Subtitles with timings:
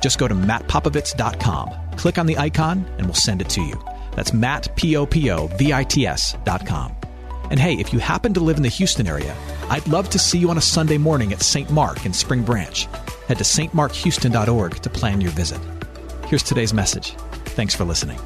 [0.00, 3.82] Just go to mattpopovits.com, click on the icon, and we'll send it to you.
[4.16, 6.96] That's Matt, P-O-P-O-V-I-T-S dot com.
[7.50, 9.36] And hey, if you happen to live in the Houston area,
[9.68, 11.70] I'd love to see you on a Sunday morning at St.
[11.70, 12.84] Mark in Spring Branch.
[13.26, 15.60] Head to stmarkhouston.org to plan your visit.
[16.26, 17.14] Here's today's message.
[17.46, 18.18] Thanks for listening.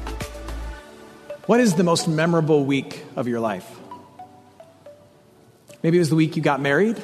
[1.47, 3.67] What is the most memorable week of your life?
[5.81, 7.01] Maybe it was the week you got married.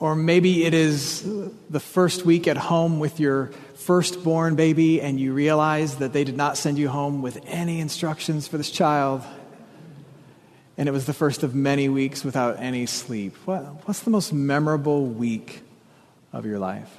[0.00, 1.22] Or maybe it is
[1.68, 6.38] the first week at home with your firstborn baby and you realize that they did
[6.38, 9.22] not send you home with any instructions for this child.
[10.78, 13.36] And it was the first of many weeks without any sleep.
[13.44, 15.60] What, what's the most memorable week
[16.32, 16.96] of your life?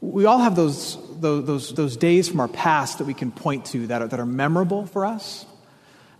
[0.00, 3.66] We all have those, those, those, those days from our past that we can point
[3.66, 5.46] to that are, that are memorable for us,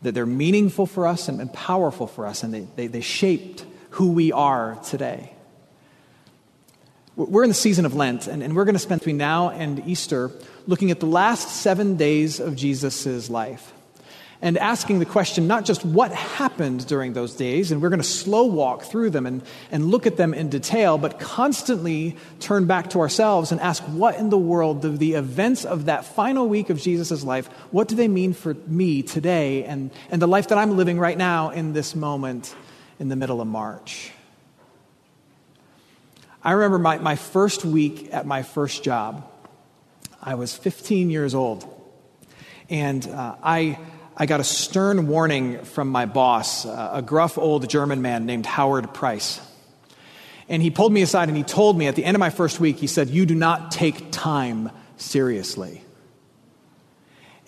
[0.03, 3.65] that they're meaningful for us and, and powerful for us, and they, they, they shaped
[3.97, 5.33] who we are today.
[7.17, 9.83] We're in the season of Lent, and, and we're going to spend between now and
[9.89, 10.31] Easter
[10.67, 13.73] looking at the last seven days of Jesus' life
[14.43, 18.07] and asking the question not just what happened during those days, and we're going to
[18.07, 22.91] slow walk through them and, and look at them in detail, but constantly turn back
[22.91, 26.69] to ourselves and ask what in the world do the events of that final week
[26.69, 30.59] of Jesus' life, what do they mean for me today and, and the life that
[30.59, 32.55] I'm living right now in this moment
[32.99, 34.13] in the middle of March?
[36.43, 39.29] I remember my, my first week at my first job.
[40.23, 41.67] I was 15 years old.
[42.69, 43.79] And uh, I,
[44.17, 48.47] I got a stern warning from my boss, uh, a gruff old German man named
[48.47, 49.41] Howard Price.
[50.49, 52.61] And he pulled me aside and he told me at the end of my first
[52.61, 55.83] week, he said, You do not take time seriously.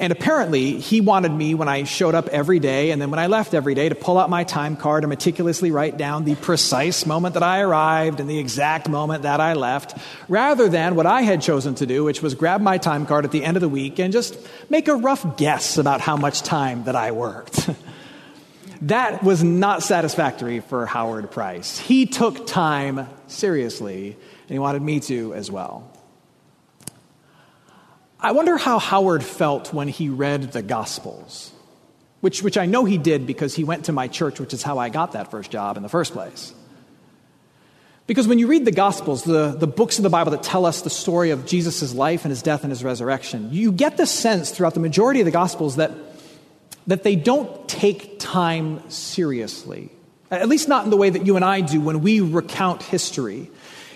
[0.01, 3.27] And apparently, he wanted me when I showed up every day and then when I
[3.27, 7.05] left every day to pull out my time card and meticulously write down the precise
[7.05, 9.99] moment that I arrived and the exact moment that I left,
[10.29, 13.33] rather than what I had chosen to do, which was grab my time card at
[13.33, 14.39] the end of the week and just
[14.71, 17.69] make a rough guess about how much time that I worked.
[18.83, 21.77] that was not satisfactory for Howard Price.
[21.77, 25.91] He took time seriously, and he wanted me to as well.
[28.21, 31.53] I wonder how Howard felt when he read the Gospels,
[32.21, 34.79] which, which I know he did because he went to my church, which is how
[34.79, 36.53] I got that first job in the first place.
[38.09, 40.81] Because when you read the Gospels, the, the books of the Bible that tell us
[40.81, 44.51] the story of Jesus' life and his death and his resurrection, you get the sense
[44.51, 45.93] throughout the majority of the Gospels that,
[46.87, 49.91] that they don't take time seriously.
[50.31, 53.51] At least not in the way that you and I do when we recount history.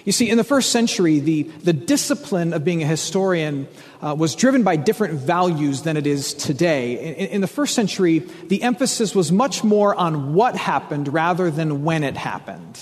[0.04, 3.68] You see, in the first century, the, the discipline of being a historian
[4.00, 7.14] uh, was driven by different values than it is today.
[7.14, 8.18] In, in, the first century,
[8.48, 12.78] the emphasis was much more on what happened rather than when it happened.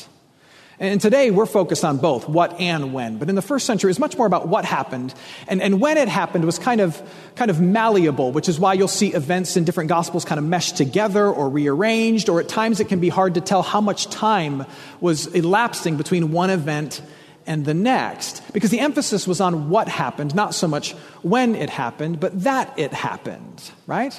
[0.80, 3.18] And today, we're focused on both, what and when.
[3.18, 5.12] But in the first century, it was much more about what happened.
[5.46, 7.02] And, and when it happened was kind of,
[7.36, 10.78] kind of malleable, which is why you'll see events in different gospels kind of meshed
[10.78, 14.64] together or rearranged, or at times it can be hard to tell how much time
[15.02, 17.02] was elapsing between one event
[17.46, 18.42] and the next.
[18.54, 22.78] Because the emphasis was on what happened, not so much when it happened, but that
[22.78, 24.18] it happened, right?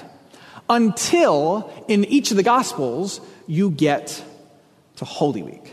[0.70, 4.24] Until in each of the gospels, you get
[4.98, 5.71] to Holy Week.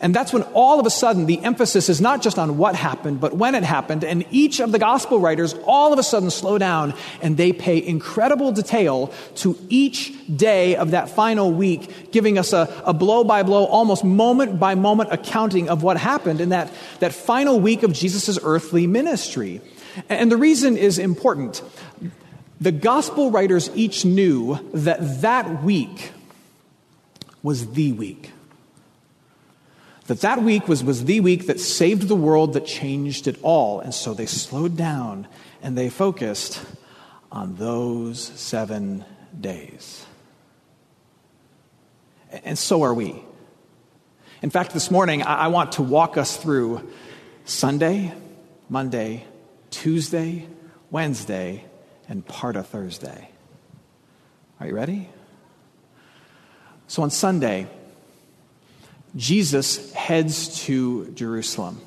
[0.00, 3.20] And that's when all of a sudden the emphasis is not just on what happened,
[3.20, 4.04] but when it happened.
[4.04, 7.84] And each of the gospel writers all of a sudden slow down and they pay
[7.84, 13.64] incredible detail to each day of that final week, giving us a blow by blow,
[13.64, 18.38] almost moment by moment accounting of what happened in that, that final week of Jesus'
[18.44, 19.60] earthly ministry.
[20.08, 21.60] And the reason is important.
[22.60, 26.12] The gospel writers each knew that that week
[27.42, 28.32] was the week
[30.08, 33.80] that that week was, was the week that saved the world, that changed it all.
[33.80, 35.28] And so they slowed down
[35.62, 36.64] and they focused
[37.30, 39.04] on those seven
[39.38, 40.06] days.
[42.42, 43.22] And so are we.
[44.40, 46.88] In fact, this morning, I want to walk us through
[47.44, 48.14] Sunday,
[48.70, 49.24] Monday,
[49.70, 50.46] Tuesday,
[50.90, 51.64] Wednesday,
[52.08, 53.30] and part of Thursday.
[54.58, 55.10] Are you ready?
[56.86, 57.66] So on Sunday,
[59.16, 61.78] Jesus heads to Jerusalem.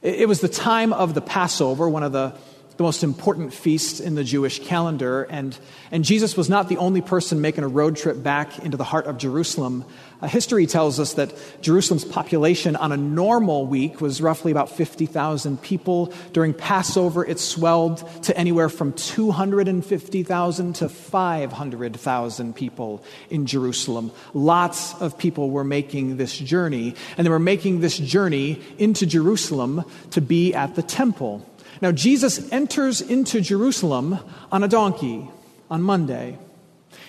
[0.00, 2.32] It was the time of the Passover, one of the
[2.76, 5.24] the most important feast in the Jewish calendar.
[5.24, 5.56] And,
[5.90, 9.06] and Jesus was not the only person making a road trip back into the heart
[9.06, 9.84] of Jerusalem.
[10.22, 15.60] Uh, history tells us that Jerusalem's population on a normal week was roughly about 50,000
[15.60, 16.12] people.
[16.32, 24.12] During Passover, it swelled to anywhere from 250,000 to 500,000 people in Jerusalem.
[24.32, 29.84] Lots of people were making this journey, and they were making this journey into Jerusalem
[30.12, 31.44] to be at the temple.
[31.82, 34.20] Now, Jesus enters into Jerusalem
[34.52, 35.28] on a donkey
[35.68, 36.38] on Monday.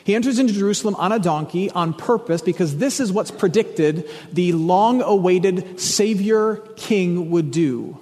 [0.03, 4.51] He enters into Jerusalem on a donkey on purpose because this is what's predicted the
[4.53, 7.99] long awaited Savior King would do.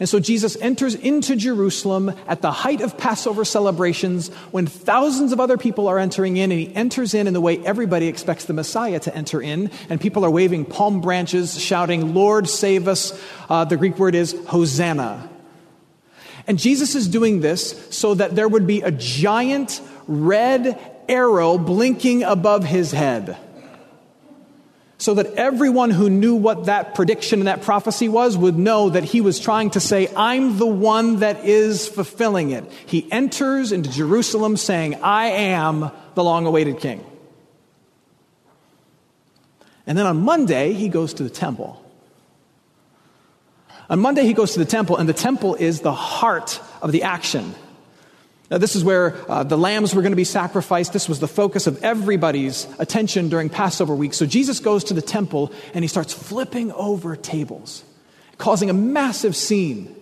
[0.00, 5.38] And so Jesus enters into Jerusalem at the height of Passover celebrations when thousands of
[5.38, 8.52] other people are entering in, and he enters in in the way everybody expects the
[8.52, 9.70] Messiah to enter in.
[9.88, 13.18] And people are waving palm branches, shouting, Lord, save us.
[13.48, 15.30] Uh, the Greek word is Hosanna.
[16.46, 20.78] And Jesus is doing this so that there would be a giant red
[21.08, 23.36] arrow blinking above his head.
[24.98, 29.04] So that everyone who knew what that prediction and that prophecy was would know that
[29.04, 32.64] he was trying to say, I'm the one that is fulfilling it.
[32.86, 37.04] He enters into Jerusalem saying, I am the long awaited king.
[39.86, 41.82] And then on Monday, he goes to the temple.
[43.88, 47.04] On Monday, he goes to the temple, and the temple is the heart of the
[47.04, 47.54] action.
[48.50, 50.92] Now, this is where uh, the lambs were going to be sacrificed.
[50.92, 54.14] This was the focus of everybody's attention during Passover week.
[54.14, 57.84] So Jesus goes to the temple and he starts flipping over tables,
[58.38, 59.92] causing a massive scene.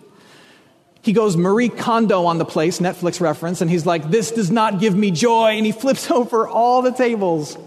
[1.01, 4.79] He goes Marie Kondo on the place, Netflix reference, and he's like, This does not
[4.79, 5.51] give me joy.
[5.51, 7.57] And he flips over all the tables.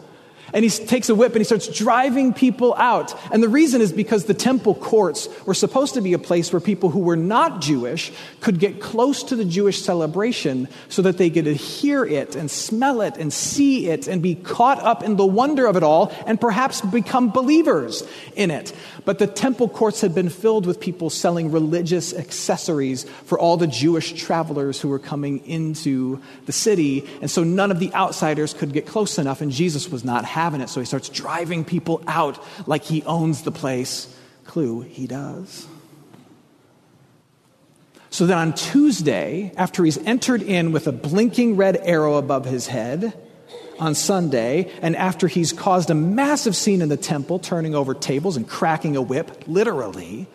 [0.53, 3.15] And he takes a whip and he starts driving people out.
[3.33, 6.61] And the reason is because the temple courts were supposed to be a place where
[6.61, 11.31] people who were not Jewish could get close to the Jewish celebration so that they
[11.31, 15.27] could hear it and smell it and see it and be caught up in the
[15.27, 18.03] wonder of it all and perhaps become believers
[18.35, 18.73] in it.
[19.09, 23.67] But the temple courts had been filled with people selling religious accessories for all the
[23.67, 27.09] Jewish travelers who were coming into the city.
[27.23, 30.61] And so none of the outsiders could get close enough, and Jesus was not having
[30.61, 30.69] it.
[30.69, 34.15] So he starts driving people out like he owns the place.
[34.45, 35.67] Clue, he does.
[38.11, 42.67] So then on Tuesday, after he's entered in with a blinking red arrow above his
[42.67, 43.15] head,
[43.79, 48.37] on Sunday, and after he's caused a massive scene in the temple, turning over tables
[48.37, 50.27] and cracking a whip, literally,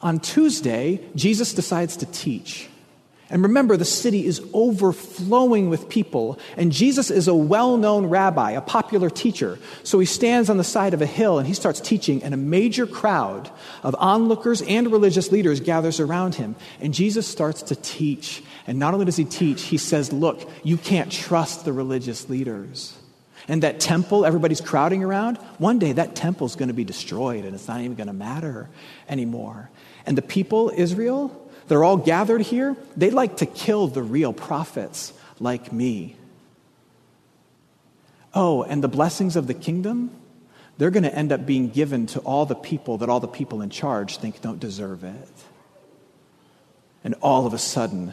[0.00, 2.68] on Tuesday, Jesus decides to teach.
[3.30, 8.52] And remember, the city is overflowing with people, and Jesus is a well known rabbi,
[8.52, 9.58] a popular teacher.
[9.82, 12.38] So he stands on the side of a hill and he starts teaching, and a
[12.38, 13.50] major crowd
[13.82, 16.56] of onlookers and religious leaders gathers around him.
[16.80, 18.42] And Jesus starts to teach.
[18.66, 22.96] And not only does he teach, he says, Look, you can't trust the religious leaders.
[23.46, 27.54] And that temple everybody's crowding around, one day that temple's going to be destroyed and
[27.54, 28.68] it's not even going to matter
[29.08, 29.70] anymore.
[30.06, 32.76] And the people, Israel, they're all gathered here.
[32.96, 36.16] They'd like to kill the real prophets like me.
[38.34, 40.10] Oh, and the blessings of the kingdom,
[40.76, 43.62] they're going to end up being given to all the people that all the people
[43.62, 45.28] in charge think don't deserve it.
[47.04, 48.12] And all of a sudden,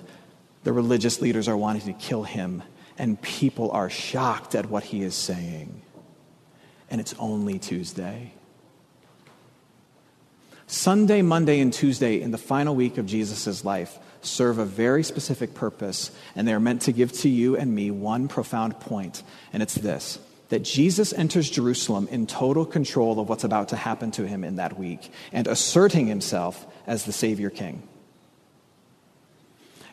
[0.63, 2.63] the religious leaders are wanting to kill him,
[2.97, 5.81] and people are shocked at what he is saying.
[6.89, 8.33] And it's only Tuesday.
[10.67, 15.53] Sunday, Monday, and Tuesday in the final week of Jesus' life serve a very specific
[15.53, 19.61] purpose, and they are meant to give to you and me one profound point, and
[19.61, 20.19] it's this
[20.49, 24.57] that Jesus enters Jerusalem in total control of what's about to happen to him in
[24.57, 27.81] that week and asserting himself as the Savior King.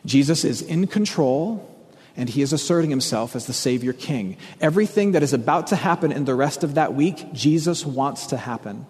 [0.05, 1.69] Jesus is in control
[2.15, 4.37] and he is asserting himself as the Savior King.
[4.61, 8.37] Everything that is about to happen in the rest of that week, Jesus wants to
[8.37, 8.85] happen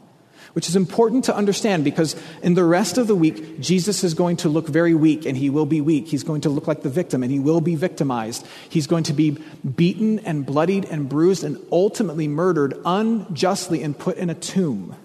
[0.54, 4.38] which is important to understand because in the rest of the week, Jesus is going
[4.38, 6.08] to look very weak and he will be weak.
[6.08, 8.46] He's going to look like the victim and he will be victimized.
[8.70, 9.38] He's going to be
[9.76, 14.96] beaten and bloodied and bruised and ultimately murdered unjustly and put in a tomb.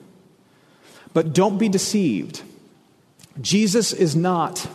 [1.14, 2.42] But don't be deceived.
[3.40, 4.68] Jesus is not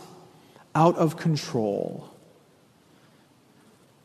[0.74, 2.13] out of control.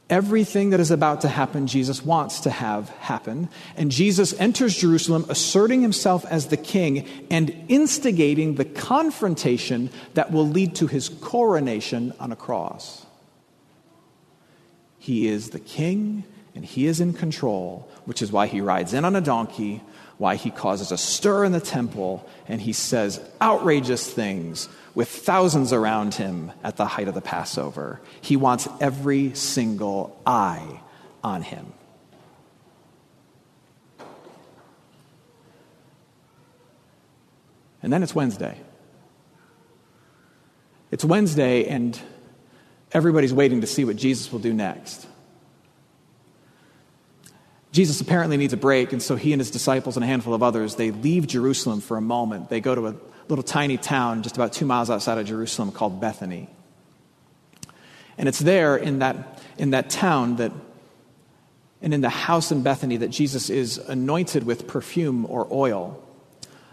[0.10, 3.48] Everything that is about to happen, Jesus wants to have happen.
[3.78, 10.48] And Jesus enters Jerusalem asserting himself as the king and instigating the confrontation that will
[10.48, 13.06] lead to his coronation on a cross.
[14.98, 16.24] He is the king
[16.60, 19.82] and he is in control, which is why he rides in on a donkey,
[20.18, 25.72] why he causes a stir in the temple, and he says outrageous things with thousands
[25.72, 28.02] around him at the height of the Passover.
[28.20, 30.82] He wants every single eye
[31.24, 31.72] on him.
[37.82, 38.60] And then it's Wednesday.
[40.92, 41.98] It's Wednesday, and
[42.92, 45.08] everybody's waiting to see what Jesus will do next.
[47.72, 50.42] Jesus apparently needs a break, and so he and his disciples and a handful of
[50.42, 52.50] others, they leave Jerusalem for a moment.
[52.50, 52.96] They go to a
[53.28, 56.50] little tiny town just about two miles outside of Jerusalem called Bethany.
[58.18, 60.52] And it's there in that, in that town that,
[61.82, 66.04] and in the house in Bethany that Jesus is anointed with perfume or oil.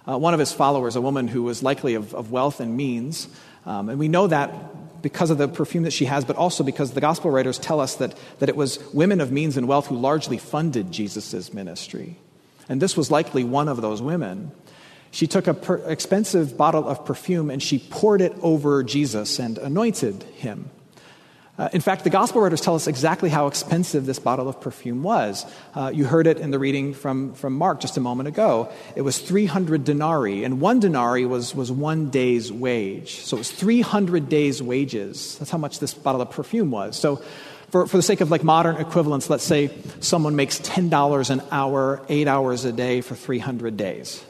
[0.08, 3.28] Uh, one of his followers, a woman who was likely of, of wealth and means,
[3.64, 6.92] um, and we know that because of the perfume that she has, but also because
[6.92, 9.96] the gospel writers tell us that, that it was women of means and wealth who
[9.96, 12.16] largely funded Jesus' ministry.
[12.68, 14.52] And this was likely one of those women.
[15.10, 19.58] She took an per- expensive bottle of perfume and she poured it over Jesus and
[19.58, 20.70] anointed him.
[21.58, 25.02] Uh, in fact, the gospel writers tell us exactly how expensive this bottle of perfume
[25.02, 25.46] was.
[25.75, 28.70] Uh, you heard it in the reading from, from Mark just a moment ago.
[28.94, 33.20] It was 300 denarii, and one denarii was, was one day's wage.
[33.20, 35.38] So it was 300 days' wages.
[35.38, 36.96] That's how much this bottle of perfume was.
[36.96, 37.22] So,
[37.70, 39.70] for, for the sake of like modern equivalents, let's say
[40.00, 44.25] someone makes $10 an hour, eight hours a day for 300 days.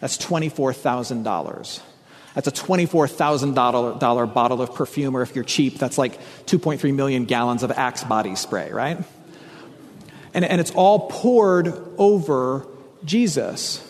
[0.00, 1.80] That's $24,000.
[2.34, 7.62] That's a $24,000 bottle of perfume, or if you're cheap, that's like 2.3 million gallons
[7.62, 8.98] of Axe body spray, right?
[10.34, 12.66] And, and it's all poured over
[13.04, 13.84] Jesus.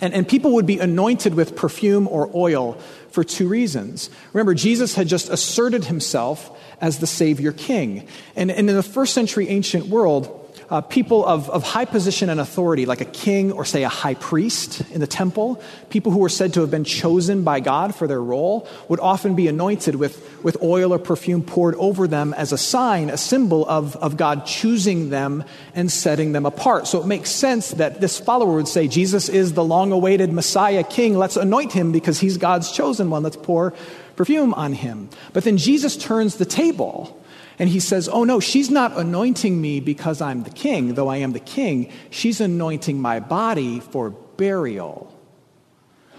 [0.00, 2.74] And, and people would be anointed with perfume or oil
[3.10, 4.10] for two reasons.
[4.32, 8.08] Remember, Jesus had just asserted himself as the Savior King.
[8.34, 10.41] And, and in the first century ancient world,
[10.72, 14.14] uh, people of, of high position and authority, like a king or, say, a high
[14.14, 18.08] priest in the temple, people who were said to have been chosen by God for
[18.08, 22.52] their role, would often be anointed with, with oil or perfume poured over them as
[22.52, 26.86] a sign, a symbol of, of God choosing them and setting them apart.
[26.86, 30.84] So it makes sense that this follower would say, Jesus is the long awaited Messiah
[30.84, 31.18] king.
[31.18, 33.22] Let's anoint him because he's God's chosen one.
[33.22, 33.74] Let's pour
[34.16, 35.08] perfume on him.
[35.32, 37.18] But then Jesus turns the table
[37.58, 41.18] and he says, Oh no, she's not anointing me because I'm the king, though I
[41.18, 41.92] am the king.
[42.10, 45.16] She's anointing my body for burial,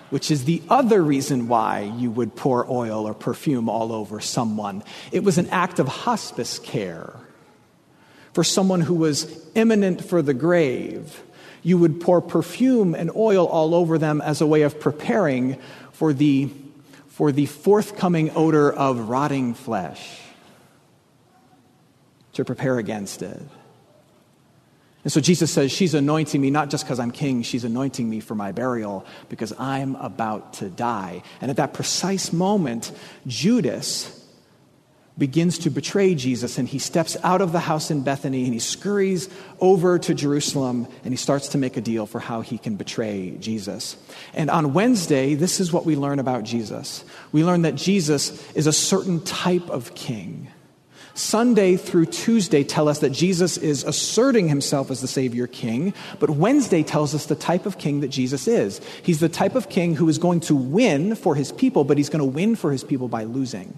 [0.10, 4.84] which is the other reason why you would pour oil or perfume all over someone.
[5.12, 7.14] It was an act of hospice care
[8.34, 11.24] for someone who was imminent for the grave.
[11.62, 15.60] You would pour perfume and oil all over them as a way of preparing
[15.94, 16.50] for the,
[17.14, 20.20] for the forthcoming odor of rotting flesh
[22.34, 23.40] to prepare against it.
[25.04, 28.20] And so Jesus says, She's anointing me not just because I'm king, she's anointing me
[28.20, 31.22] for my burial because I'm about to die.
[31.40, 32.92] And at that precise moment,
[33.28, 34.23] Judas
[35.18, 38.60] begins to betray Jesus and he steps out of the house in Bethany and he
[38.60, 39.30] scurries
[39.60, 43.32] over to Jerusalem and he starts to make a deal for how he can betray
[43.40, 43.96] Jesus.
[44.34, 47.04] And on Wednesday, this is what we learn about Jesus.
[47.32, 50.48] We learn that Jesus is a certain type of king.
[51.16, 56.32] Sunday through Tuesday tell us that Jesus is asserting himself as the Savior King, but
[56.32, 58.82] Wednesday tells us the type of king that Jesus is.
[59.04, 62.10] He's the type of king who is going to win for his people, but he's
[62.10, 63.78] going to win for his people by losing.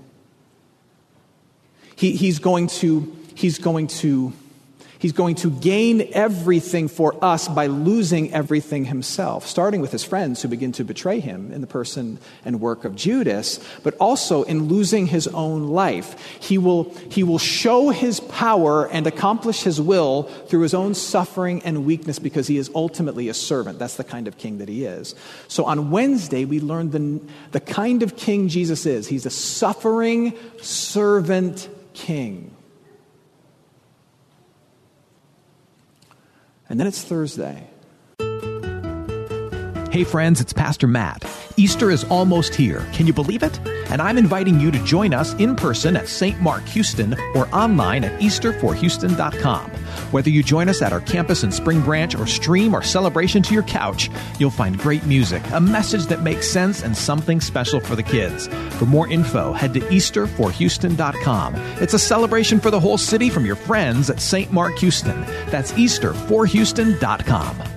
[1.95, 4.33] He, he's, going to, he's going to
[5.05, 10.41] He's going to gain everything for us by losing everything himself, starting with his friends
[10.41, 14.63] who begin to betray him in the person and work of Judas, but also in
[14.63, 16.39] losing his own life.
[16.39, 21.61] He will, he will show his power and accomplish his will through his own suffering
[21.63, 23.77] and weakness because he is ultimately a servant.
[23.77, 25.13] That's the kind of king that he is.
[25.47, 27.21] So on Wednesday, we learned the,
[27.51, 29.07] the kind of king Jesus is.
[29.07, 32.55] He's a suffering servant king.
[36.69, 37.69] And then it's Thursday.
[39.95, 41.23] Hey friends, it's Pastor Matt.
[41.55, 42.85] Easter is almost here.
[42.91, 43.57] Can you believe it?
[43.89, 46.37] And I'm inviting you to join us in person at St.
[46.41, 49.71] Mark Houston or online at easterforhouston.com.
[50.11, 53.53] Whether you join us at our campus in Spring Branch or stream our celebration to
[53.53, 57.95] your couch, you'll find great music, a message that makes sense, and something special for
[57.95, 58.49] the kids.
[58.77, 61.55] For more info, head to easterforhouston.com.
[61.55, 64.51] It's a celebration for the whole city from your friends at St.
[64.51, 65.21] Mark Houston.
[65.51, 67.74] That's easterforhouston.com.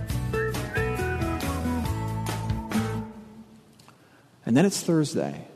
[4.49, 5.47] And then it's Thursday.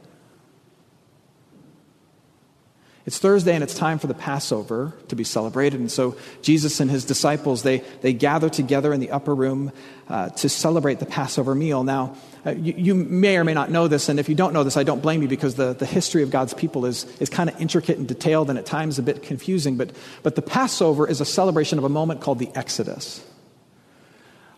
[3.07, 5.81] It's Thursday and it's time for the Passover to be celebrated.
[5.81, 9.73] And so Jesus and his disciples, they, they gather together in the upper room
[10.11, 11.85] uh, to celebrate the Passover meal.
[11.85, 14.63] Now, uh, you, you, may or may not know this, and if you don't know
[14.63, 17.49] this, I don't blame you because the, the history of God's people is, is kind
[17.49, 19.79] of intricate and detailed and at times a bit confusing.
[19.79, 23.25] But, but the Passover is a celebration of a moment called the Exodus.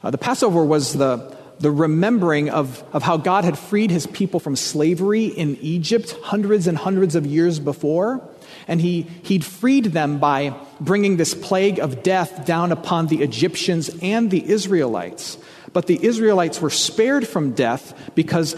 [0.03, 4.41] Uh, the Passover was the, the remembering of, of how God had freed his people
[4.41, 8.29] from slavery in Egypt hundreds and hundreds of years before.
[8.67, 13.91] And he, he'd freed them by bringing this plague of death down upon the Egyptians
[14.03, 15.39] and the Israelites.
[15.73, 18.57] But the Israelites were spared from death because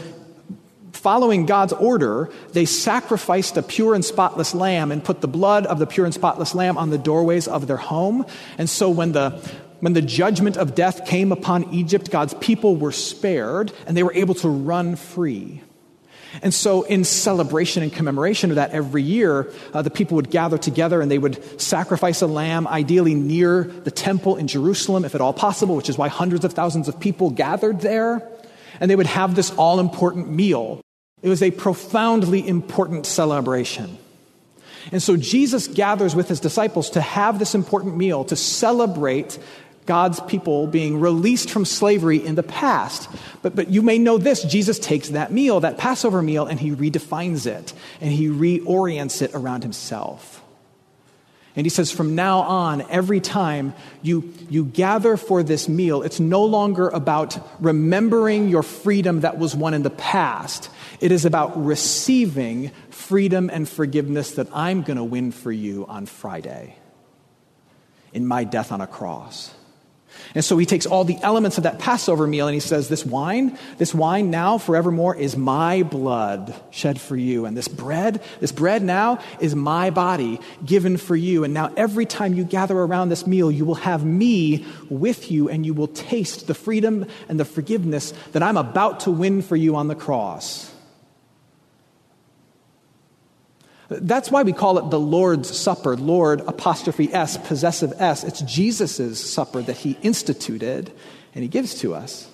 [0.92, 5.78] following God's order, they sacrificed a pure and spotless lamb and put the blood of
[5.78, 8.26] the pure and spotless lamb on the doorways of their home.
[8.58, 9.40] And so when the
[9.80, 14.14] when the judgment of death came upon Egypt, God's people were spared and they were
[14.14, 15.62] able to run free.
[16.42, 20.58] And so, in celebration and commemoration of that every year, uh, the people would gather
[20.58, 25.20] together and they would sacrifice a lamb, ideally near the temple in Jerusalem, if at
[25.20, 28.26] all possible, which is why hundreds of thousands of people gathered there.
[28.80, 30.80] And they would have this all important meal.
[31.22, 33.96] It was a profoundly important celebration.
[34.92, 39.38] And so, Jesus gathers with his disciples to have this important meal to celebrate
[39.86, 43.08] God's people being released from slavery in the past.
[43.42, 46.72] But, but you may know this Jesus takes that meal, that Passover meal, and he
[46.72, 50.42] redefines it and he reorients it around himself.
[51.56, 56.20] And he says, from now on, every time you, you gather for this meal, it's
[56.20, 60.68] no longer about remembering your freedom that was won in the past.
[61.00, 66.04] It is about receiving freedom and forgiveness that I'm going to win for you on
[66.04, 66.76] Friday
[68.12, 69.55] in my death on a cross.
[70.34, 73.04] And so he takes all the elements of that Passover meal and he says, This
[73.04, 77.46] wine, this wine now forevermore is my blood shed for you.
[77.46, 81.44] And this bread, this bread now is my body given for you.
[81.44, 85.48] And now every time you gather around this meal, you will have me with you
[85.48, 89.56] and you will taste the freedom and the forgiveness that I'm about to win for
[89.56, 90.72] you on the cross.
[93.88, 95.96] That's why we call it the Lord's Supper.
[95.96, 98.24] Lord, apostrophe S, possessive S.
[98.24, 100.92] It's Jesus' supper that he instituted
[101.34, 102.28] and he gives to us.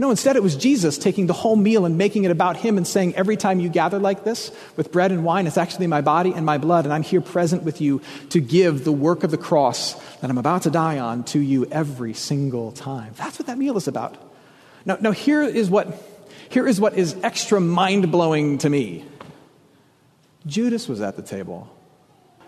[0.00, 2.86] No, instead it was Jesus taking the whole meal and making it about him and
[2.86, 6.32] saying, Every time you gather like this with bread and wine, it's actually my body
[6.32, 9.38] and my blood, and I'm here present with you to give the work of the
[9.38, 13.12] cross that I'm about to die on to you every single time.
[13.16, 14.16] That's what that meal is about.
[14.84, 15.88] Now, now here, is what,
[16.48, 19.04] here is what is extra mind blowing to me.
[20.48, 21.68] Judas was at the table.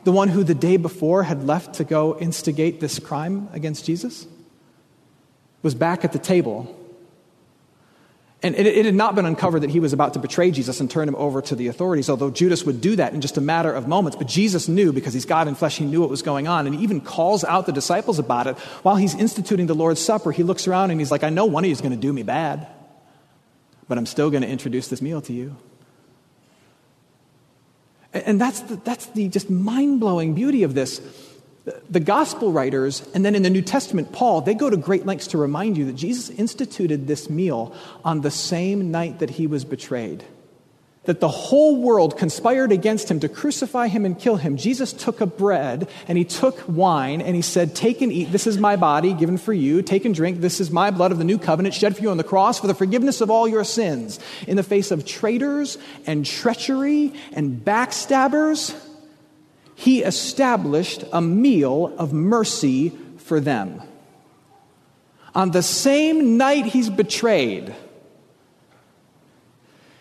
[0.04, 4.26] The one who the day before had left to go instigate this crime against Jesus
[5.62, 6.76] was back at the table.
[8.42, 10.90] And it, it, had not been uncovered that he was about to betray Jesus and
[10.90, 13.70] turn him over to the authorities, although Judas would do that in just a matter
[13.70, 14.16] of moments.
[14.16, 16.66] But Jesus knew, because he's God in flesh, he knew what was going on.
[16.66, 18.58] And he even calls out the disciples about it.
[18.82, 21.64] While he's instituting the Lord's Supper, he looks around and he's like, I know one
[21.64, 22.66] of you is going to do me bad,
[23.88, 25.56] but I'm still going to introduce this meal to you.
[28.12, 31.00] And that's the, that's the just mind blowing beauty of this.
[31.88, 35.28] The gospel writers, and then in the New Testament, Paul, they go to great lengths
[35.28, 39.64] to remind you that Jesus instituted this meal on the same night that he was
[39.64, 40.24] betrayed
[41.10, 45.20] that the whole world conspired against him to crucify him and kill him, Jesus took
[45.20, 48.30] a bread and he took wine and he said, Take and eat.
[48.30, 49.82] This is my body given for you.
[49.82, 50.40] Take and drink.
[50.40, 52.68] This is my blood of the new covenant shed for you on the cross for
[52.68, 54.20] the forgiveness of all your sins.
[54.46, 58.72] In the face of traitors and treachery and backstabbers,
[59.74, 63.82] he established a meal of mercy for them.
[65.34, 67.74] On the same night he's betrayed,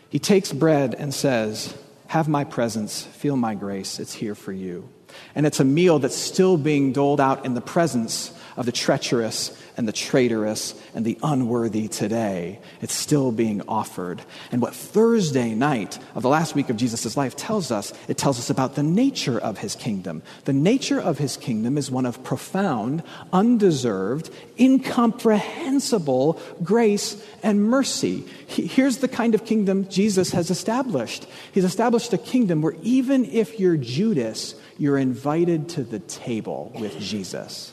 [0.09, 1.73] he takes bread and says,
[2.07, 4.89] Have my presence, feel my grace, it's here for you.
[5.35, 9.57] And it's a meal that's still being doled out in the presence of the treacherous
[9.79, 12.59] and the traitorous and the unworthy today.
[12.81, 14.21] It's still being offered.
[14.51, 18.39] And what Thursday night of the last week of Jesus' life tells us, it tells
[18.39, 20.21] us about the nature of his kingdom.
[20.43, 28.25] The nature of his kingdom is one of profound, undeserved, incomprehensible grace and mercy.
[28.47, 31.25] Here's the kind of kingdom Jesus has established.
[31.53, 36.99] He's established a kingdom where even if you're Judas, you're invited to the table with
[36.99, 37.71] Jesus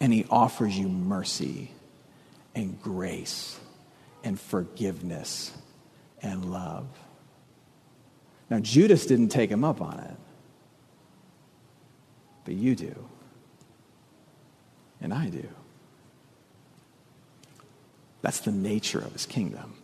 [0.00, 1.70] and he offers you mercy
[2.54, 3.58] and grace
[4.24, 5.52] and forgiveness
[6.22, 6.86] and love.
[8.50, 10.16] Now, Judas didn't take him up on it,
[12.44, 13.08] but you do.
[15.00, 15.46] And I do.
[18.22, 19.74] That's the nature of his kingdom.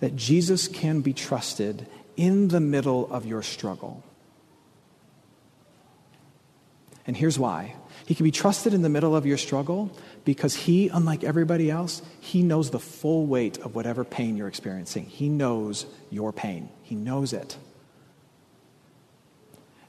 [0.00, 4.04] That Jesus can be trusted in the middle of your struggle.
[7.06, 7.74] And here's why
[8.06, 9.90] he can be trusted in the middle of your struggle
[10.24, 15.06] because he, unlike everybody else, he knows the full weight of whatever pain you're experiencing.
[15.06, 17.56] He knows your pain, he knows it.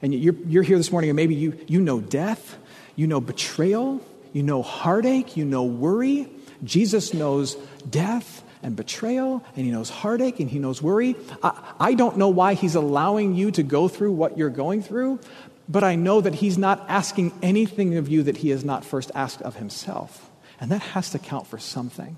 [0.02, 2.58] And you're, you're here this morning, and maybe you, you know death,
[2.94, 6.28] you know betrayal, you know heartache, you know worry.
[6.62, 7.54] Jesus knows
[7.88, 11.16] death and betrayal, and he knows heartache, and he knows worry.
[11.42, 15.20] I, I don't know why he's allowing you to go through what you're going through,
[15.68, 19.10] but I know that he's not asking anything of you that he has not first
[19.14, 20.30] asked of himself.
[20.60, 22.16] And that has to count for something.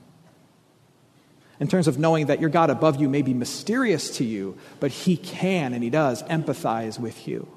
[1.59, 4.91] In terms of knowing that your God above you may be mysterious to you, but
[4.91, 7.49] he can and he does empathize with you.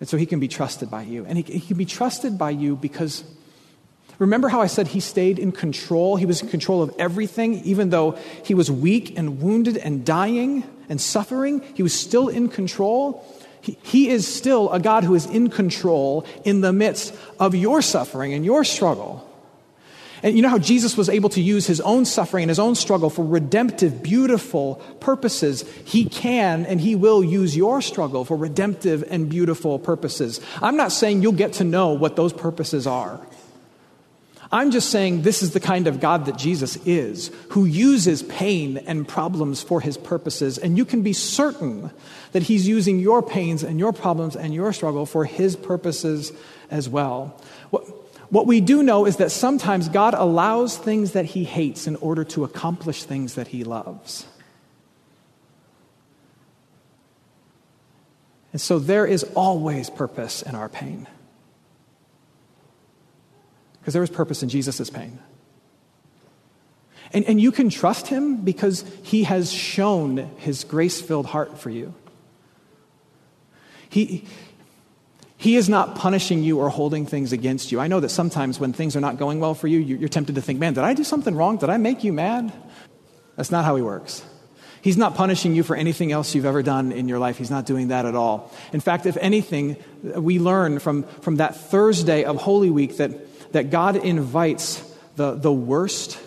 [0.00, 1.24] And so he can be trusted by you.
[1.24, 3.22] And he, can be trusted by you because
[4.18, 6.16] remember how I said he stayed in control?
[6.16, 8.12] He was in control of everything, even though
[8.44, 10.64] he was weak and wounded and dying?
[10.92, 13.24] and suffering, he was still in control.
[13.62, 17.80] He, he is still a God who is in control in the midst of your
[17.80, 19.26] suffering and your struggle.
[20.22, 22.74] And you know how Jesus was able to use his own suffering and his own
[22.74, 25.64] struggle for redemptive, beautiful purposes?
[25.84, 30.42] He can and he will use your struggle for redemptive and beautiful purposes.
[30.60, 33.18] I'm not saying you'll get to know what those purposes are.
[34.52, 38.76] I'm just saying this is the kind of God that Jesus is, who uses pain
[38.76, 40.58] and problems for his purposes.
[40.58, 41.90] And you can be certain
[42.32, 46.32] that he's using your pains and your problems and your struggle for his purposes
[46.70, 47.40] as well.
[47.70, 47.82] What,
[48.30, 52.22] what we do know is that sometimes God allows things that he hates in order
[52.24, 54.26] to accomplish things that he loves.
[58.52, 61.06] And so there is always purpose in our pain
[63.82, 65.18] because there was purpose in Jesus' pain.
[67.12, 71.68] And, and you can trust him because he has shown his grace filled heart for
[71.68, 71.92] you.
[73.90, 74.24] He,
[75.36, 77.80] he is not punishing you or holding things against you.
[77.80, 80.40] I know that sometimes when things are not going well for you, you're tempted to
[80.40, 81.56] think, man, did I do something wrong?
[81.58, 82.52] Did I make you mad?
[83.36, 84.24] That's not how he works.
[84.82, 87.38] He's not punishing you for anything else you've ever done in your life.
[87.38, 88.52] He's not doing that at all.
[88.72, 93.70] In fact, if anything, we learn from, from that Thursday of Holy Week that that
[93.70, 94.82] God invites
[95.16, 96.18] the, the worst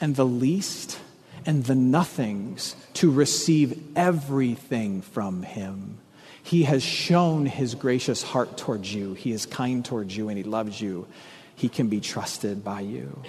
[0.00, 0.98] and the least
[1.44, 5.98] and the nothings to receive everything from Him.
[6.42, 10.44] He has shown His gracious heart towards you, He is kind towards you, and He
[10.44, 11.06] loves you.
[11.54, 13.22] He can be trusted by you.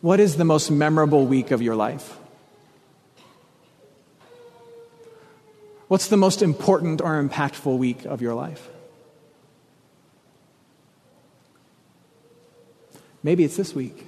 [0.00, 2.16] What is the most memorable week of your life?
[5.88, 8.68] What's the most important or impactful week of your life?
[13.26, 14.06] Maybe it's this week.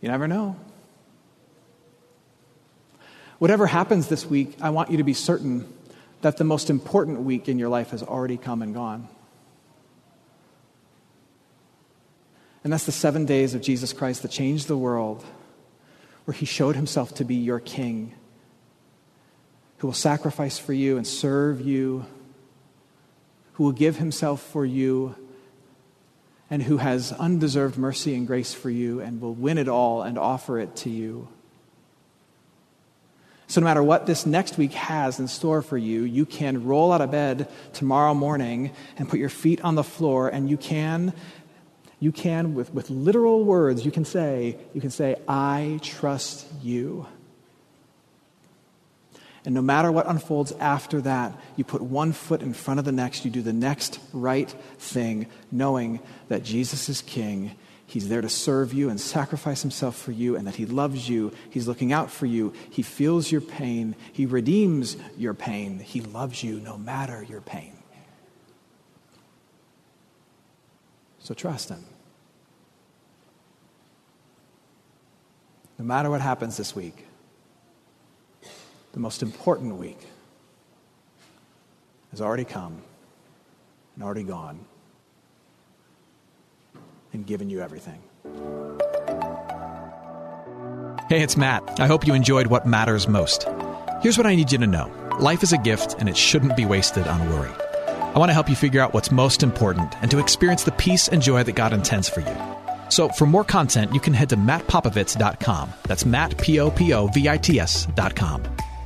[0.00, 0.56] You never know.
[3.38, 5.72] Whatever happens this week, I want you to be certain
[6.22, 9.06] that the most important week in your life has already come and gone.
[12.64, 15.24] And that's the seven days of Jesus Christ that changed the world,
[16.24, 18.12] where he showed himself to be your king,
[19.76, 22.06] who will sacrifice for you and serve you,
[23.52, 25.14] who will give himself for you
[26.52, 30.18] and who has undeserved mercy and grace for you and will win it all and
[30.18, 31.26] offer it to you.
[33.46, 36.92] So, no matter what this next week has in store for you, you can roll
[36.92, 41.14] out of bed tomorrow morning and put your feet on the floor, and you can,
[42.00, 47.06] you can with, with literal words, you can say, you can say, I trust you.
[49.44, 52.92] And no matter what unfolds after that, you put one foot in front of the
[52.92, 53.24] next.
[53.24, 57.56] You do the next right thing, knowing that Jesus is King.
[57.84, 61.32] He's there to serve you and sacrifice himself for you, and that he loves you.
[61.50, 62.52] He's looking out for you.
[62.70, 63.96] He feels your pain.
[64.12, 65.80] He redeems your pain.
[65.80, 67.72] He loves you no matter your pain.
[71.18, 71.84] So trust him.
[75.78, 77.06] No matter what happens this week,
[78.92, 79.98] the most important week
[82.10, 82.82] has already come
[83.94, 84.66] and already gone
[87.12, 88.00] and given you everything.
[91.08, 91.80] Hey, it's Matt.
[91.80, 93.46] I hope you enjoyed what matters most.
[94.02, 96.64] Here's what I need you to know life is a gift, and it shouldn't be
[96.64, 97.50] wasted on worry.
[98.14, 101.08] I want to help you figure out what's most important and to experience the peace
[101.08, 102.36] and joy that God intends for you.
[102.88, 105.72] So, for more content, you can head to mattpopovits.com.
[105.84, 106.36] That's Matt.